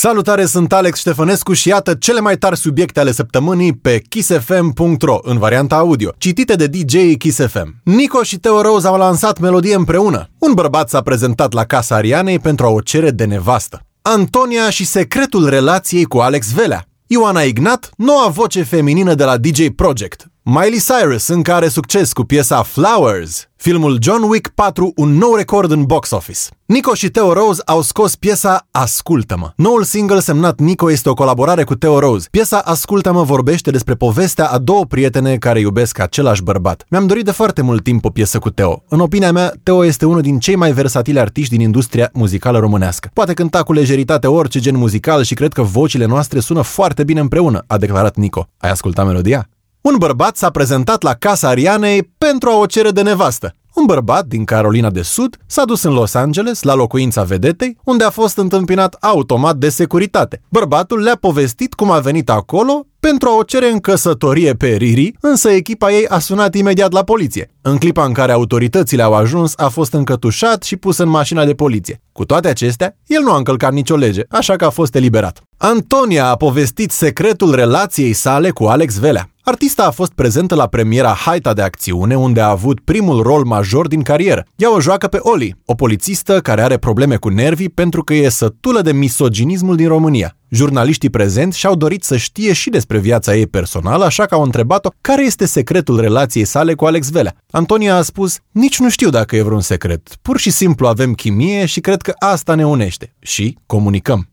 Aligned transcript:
Salutare, 0.00 0.44
sunt 0.44 0.72
Alex 0.72 0.98
Ștefănescu 0.98 1.52
și 1.52 1.68
iată 1.68 1.94
cele 1.94 2.20
mai 2.20 2.36
tari 2.36 2.56
subiecte 2.56 3.00
ale 3.00 3.12
săptămânii 3.12 3.76
pe 3.76 4.02
kissfm.ro 4.08 5.18
în 5.22 5.38
varianta 5.38 5.76
audio, 5.76 6.10
citite 6.18 6.54
de 6.54 6.66
DJ 6.66 7.16
Kiss 7.16 7.46
FM. 7.46 7.74
Nico 7.84 8.22
și 8.22 8.38
Teo 8.38 8.60
Rose 8.60 8.86
au 8.86 8.96
lansat 8.96 9.38
melodie 9.38 9.74
împreună. 9.74 10.30
Un 10.38 10.52
bărbat 10.54 10.88
s-a 10.88 11.00
prezentat 11.00 11.52
la 11.52 11.64
casa 11.64 11.94
Arianei 11.94 12.38
pentru 12.38 12.66
a 12.66 12.68
o 12.68 12.80
cere 12.80 13.10
de 13.10 13.24
nevastă. 13.24 13.80
Antonia 14.02 14.70
și 14.70 14.84
secretul 14.84 15.48
relației 15.48 16.04
cu 16.04 16.18
Alex 16.18 16.52
Velea. 16.52 16.84
Ioana 17.06 17.40
Ignat, 17.40 17.90
noua 17.96 18.28
voce 18.28 18.62
feminină 18.62 19.14
de 19.14 19.24
la 19.24 19.36
DJ 19.36 19.66
Project. 19.76 20.26
Miley 20.50 20.80
Cyrus 20.80 21.28
încă 21.28 21.52
are 21.52 21.68
succes 21.68 22.12
cu 22.12 22.22
piesa 22.22 22.62
Flowers. 22.62 23.48
Filmul 23.56 23.98
John 24.00 24.22
Wick 24.22 24.48
4, 24.48 24.92
un 24.96 25.08
nou 25.08 25.34
record 25.34 25.70
în 25.70 25.84
box 25.84 26.10
office. 26.10 26.38
Nico 26.66 26.94
și 26.94 27.08
Theo 27.08 27.32
Rose 27.32 27.62
au 27.64 27.82
scos 27.82 28.16
piesa 28.16 28.66
Ascultă-mă. 28.70 29.52
Noul 29.56 29.82
single 29.82 30.20
semnat 30.20 30.58
Nico 30.58 30.90
este 30.90 31.08
o 31.08 31.14
colaborare 31.14 31.64
cu 31.64 31.74
Theo 31.74 31.98
Rose. 31.98 32.28
Piesa 32.30 32.58
Ascultă-mă 32.58 33.22
vorbește 33.22 33.70
despre 33.70 33.94
povestea 33.94 34.46
a 34.46 34.58
două 34.58 34.84
prietene 34.84 35.36
care 35.36 35.60
iubesc 35.60 35.98
același 35.98 36.42
bărbat. 36.42 36.84
Mi-am 36.90 37.06
dorit 37.06 37.24
de 37.24 37.30
foarte 37.30 37.62
mult 37.62 37.82
timp 37.82 38.04
o 38.04 38.10
piesă 38.10 38.38
cu 38.38 38.50
Theo. 38.50 38.82
În 38.88 39.00
opinia 39.00 39.32
mea, 39.32 39.52
Theo 39.62 39.84
este 39.84 40.06
unul 40.06 40.20
din 40.20 40.38
cei 40.38 40.56
mai 40.56 40.72
versatili 40.72 41.20
artiști 41.20 41.56
din 41.56 41.60
industria 41.60 42.10
muzicală 42.12 42.58
românească. 42.58 43.10
Poate 43.12 43.32
cânta 43.32 43.62
cu 43.62 43.72
lejeritate 43.72 44.26
orice 44.26 44.60
gen 44.60 44.76
muzical 44.76 45.22
și 45.22 45.34
cred 45.34 45.52
că 45.52 45.62
vocile 45.62 46.04
noastre 46.04 46.40
sună 46.40 46.62
foarte 46.62 47.04
bine 47.04 47.20
împreună, 47.20 47.64
a 47.66 47.76
declarat 47.76 48.16
Nico. 48.16 48.48
Ai 48.58 48.70
ascultat 48.70 49.06
melodia? 49.06 49.48
Un 49.80 49.94
bărbat 49.98 50.36
s-a 50.36 50.50
prezentat 50.50 51.02
la 51.02 51.14
casa 51.14 51.48
Arianei 51.48 52.12
pentru 52.18 52.48
a 52.48 52.58
o 52.58 52.66
cere 52.66 52.90
de 52.90 53.02
nevastă. 53.02 53.52
Un 53.74 53.84
bărbat 53.86 54.26
din 54.26 54.44
Carolina 54.44 54.90
de 54.90 55.02
Sud 55.02 55.36
s-a 55.46 55.64
dus 55.64 55.82
în 55.82 55.92
Los 55.92 56.14
Angeles, 56.14 56.62
la 56.62 56.74
locuința 56.74 57.22
vedetei, 57.22 57.76
unde 57.84 58.04
a 58.04 58.10
fost 58.10 58.36
întâmpinat 58.36 58.96
automat 59.00 59.56
de 59.56 59.68
securitate. 59.68 60.40
Bărbatul 60.48 61.00
le-a 61.02 61.16
povestit 61.20 61.74
cum 61.74 61.90
a 61.90 61.98
venit 61.98 62.30
acolo 62.30 62.86
pentru 63.00 63.28
a 63.28 63.36
o 63.36 63.42
cere 63.42 63.70
în 63.70 63.78
căsătorie 63.78 64.54
pe 64.54 64.66
Riri, 64.66 65.12
însă 65.20 65.50
echipa 65.50 65.92
ei 65.92 66.06
a 66.08 66.18
sunat 66.18 66.54
imediat 66.54 66.92
la 66.92 67.02
poliție. 67.02 67.50
În 67.62 67.76
clipa 67.76 68.04
în 68.04 68.12
care 68.12 68.32
autoritățile 68.32 69.02
au 69.02 69.14
ajuns, 69.14 69.52
a 69.56 69.68
fost 69.68 69.92
încătușat 69.92 70.62
și 70.62 70.76
pus 70.76 70.98
în 70.98 71.08
mașina 71.08 71.44
de 71.44 71.54
poliție. 71.54 72.00
Cu 72.12 72.24
toate 72.24 72.48
acestea, 72.48 72.96
el 73.06 73.22
nu 73.22 73.32
a 73.32 73.36
încălcat 73.36 73.72
nicio 73.72 73.96
lege, 73.96 74.22
așa 74.30 74.56
că 74.56 74.64
a 74.64 74.70
fost 74.70 74.94
eliberat. 74.94 75.40
Antonia 75.56 76.28
a 76.28 76.36
povestit 76.36 76.90
secretul 76.90 77.54
relației 77.54 78.12
sale 78.12 78.50
cu 78.50 78.64
Alex 78.64 78.98
Velea. 78.98 79.30
Artista 79.48 79.86
a 79.86 79.90
fost 79.90 80.12
prezentă 80.12 80.54
la 80.54 80.66
premiera 80.66 81.12
Haita 81.12 81.52
de 81.52 81.62
acțiune, 81.62 82.16
unde 82.16 82.40
a 82.40 82.48
avut 82.48 82.80
primul 82.80 83.22
rol 83.22 83.44
major 83.44 83.88
din 83.88 84.02
carieră. 84.02 84.46
Ea 84.56 84.74
o 84.74 84.80
joacă 84.80 85.06
pe 85.06 85.18
Oli, 85.20 85.54
o 85.64 85.74
polițistă 85.74 86.40
care 86.40 86.62
are 86.62 86.76
probleme 86.76 87.16
cu 87.16 87.28
nervii 87.28 87.68
pentru 87.68 88.02
că 88.04 88.14
e 88.14 88.28
sătulă 88.28 88.80
de 88.80 88.92
misoginismul 88.92 89.76
din 89.76 89.88
România. 89.88 90.36
Jurnaliștii 90.48 91.10
prezenți 91.10 91.58
și-au 91.58 91.74
dorit 91.74 92.04
să 92.04 92.16
știe 92.16 92.52
și 92.52 92.70
despre 92.70 92.98
viața 92.98 93.36
ei 93.36 93.46
personală, 93.46 94.04
așa 94.04 94.26
că 94.26 94.34
au 94.34 94.42
întrebat-o 94.42 94.88
care 95.00 95.24
este 95.24 95.46
secretul 95.46 96.00
relației 96.00 96.44
sale 96.44 96.74
cu 96.74 96.84
Alex 96.84 97.10
Velea. 97.10 97.36
Antonia 97.50 97.96
a 97.96 98.02
spus, 98.02 98.38
nici 98.50 98.78
nu 98.78 98.90
știu 98.90 99.10
dacă 99.10 99.36
e 99.36 99.42
vreun 99.42 99.60
secret, 99.60 100.08
pur 100.22 100.38
și 100.38 100.50
simplu 100.50 100.86
avem 100.86 101.12
chimie 101.12 101.66
și 101.66 101.80
cred 101.80 102.02
că 102.02 102.12
asta 102.18 102.54
ne 102.54 102.66
unește. 102.66 103.14
Și 103.18 103.58
comunicăm. 103.66 104.28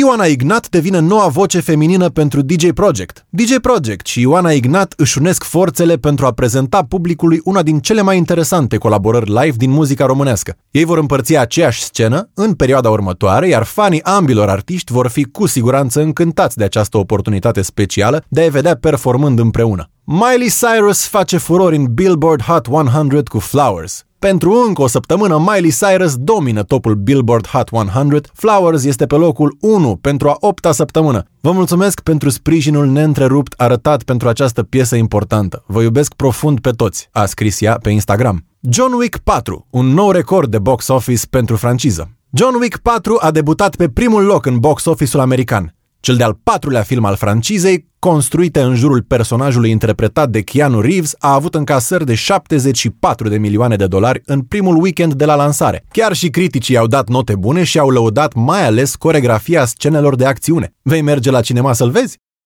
Ioana 0.00 0.24
Ignat 0.24 0.68
devine 0.68 0.98
noua 0.98 1.26
voce 1.28 1.60
feminină 1.60 2.08
pentru 2.08 2.42
DJ 2.42 2.68
Project. 2.74 3.26
DJ 3.28 3.56
Project 3.62 4.06
și 4.06 4.20
Ioana 4.20 4.50
Ignat 4.50 4.94
își 4.96 5.18
unesc 5.18 5.42
forțele 5.42 5.96
pentru 5.96 6.26
a 6.26 6.32
prezenta 6.32 6.84
publicului 6.88 7.40
una 7.44 7.62
din 7.62 7.78
cele 7.78 8.02
mai 8.02 8.16
interesante 8.16 8.76
colaborări 8.76 9.30
live 9.30 9.56
din 9.56 9.70
muzica 9.70 10.06
românească. 10.06 10.56
Ei 10.70 10.84
vor 10.84 10.98
împărți 10.98 11.36
aceeași 11.36 11.82
scenă 11.82 12.30
în 12.34 12.54
perioada 12.54 12.90
următoare, 12.90 13.48
iar 13.48 13.62
fanii 13.62 14.02
ambilor 14.02 14.48
artiști 14.48 14.92
vor 14.92 15.08
fi 15.08 15.24
cu 15.24 15.46
siguranță 15.46 16.00
încântați 16.00 16.56
de 16.56 16.64
această 16.64 16.98
oportunitate 16.98 17.62
specială 17.62 18.24
de 18.28 18.42
a 18.42 18.50
vedea 18.50 18.76
performând 18.76 19.38
împreună. 19.38 19.90
Miley 20.10 20.48
Cyrus 20.48 21.06
face 21.06 21.36
furori 21.36 21.76
în 21.76 21.84
Billboard 21.84 22.42
Hot 22.42 22.66
100 22.66 23.22
cu 23.30 23.38
Flowers. 23.38 24.04
Pentru 24.18 24.64
încă 24.66 24.82
o 24.82 24.86
săptămână, 24.86 25.38
Miley 25.38 25.70
Cyrus 25.70 26.16
domină 26.16 26.62
topul 26.62 26.94
Billboard 26.94 27.46
Hot 27.46 27.68
100. 27.72 28.20
Flowers 28.34 28.84
este 28.84 29.06
pe 29.06 29.14
locul 29.14 29.56
1 29.60 29.96
pentru 29.96 30.28
a 30.28 30.36
opta 30.40 30.72
săptămână. 30.72 31.24
Vă 31.40 31.52
mulțumesc 31.52 32.00
pentru 32.00 32.28
sprijinul 32.28 32.86
neîntrerupt 32.86 33.54
arătat 33.56 34.02
pentru 34.02 34.28
această 34.28 34.62
piesă 34.62 34.96
importantă. 34.96 35.64
Vă 35.66 35.82
iubesc 35.82 36.12
profund 36.14 36.60
pe 36.60 36.70
toți, 36.70 37.08
a 37.12 37.24
scris 37.24 37.60
ea 37.60 37.78
pe 37.82 37.90
Instagram. 37.90 38.44
John 38.60 38.92
Wick 38.92 39.18
4, 39.18 39.66
un 39.70 39.86
nou 39.86 40.10
record 40.10 40.50
de 40.50 40.58
box 40.58 40.88
office 40.88 41.26
pentru 41.30 41.56
franciză. 41.56 42.10
John 42.30 42.54
Wick 42.60 42.76
4 42.76 43.18
a 43.20 43.30
debutat 43.30 43.76
pe 43.76 43.88
primul 43.88 44.24
loc 44.24 44.46
în 44.46 44.58
box 44.58 44.84
office-ul 44.84 45.22
american. 45.22 45.72
Cel 46.00 46.16
de-al 46.16 46.38
patrulea 46.42 46.82
film 46.82 47.04
al 47.04 47.16
francizei, 47.16 47.86
construite 47.98 48.60
în 48.60 48.74
jurul 48.74 49.02
personajului 49.02 49.70
interpretat 49.70 50.30
de 50.30 50.40
Keanu 50.40 50.80
Reeves, 50.80 51.14
a 51.18 51.34
avut 51.34 51.54
încasări 51.54 52.06
de 52.06 52.14
74 52.14 53.28
de 53.28 53.38
milioane 53.38 53.76
de 53.76 53.86
dolari 53.86 54.20
în 54.24 54.40
primul 54.40 54.82
weekend 54.82 55.14
de 55.14 55.24
la 55.24 55.34
lansare. 55.34 55.84
Chiar 55.92 56.12
și 56.12 56.28
criticii 56.28 56.76
au 56.76 56.86
dat 56.86 57.08
note 57.08 57.36
bune 57.36 57.64
și 57.64 57.78
au 57.78 57.90
lăudat 57.90 58.34
mai 58.34 58.66
ales 58.66 58.94
coregrafia 58.94 59.64
scenelor 59.64 60.16
de 60.16 60.26
acțiune. 60.26 60.74
Vei 60.82 61.02
merge 61.02 61.30
la 61.30 61.40
cinema 61.40 61.72
să-l 61.72 61.90
vezi? 61.90 62.18